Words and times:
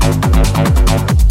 Música 0.00 1.29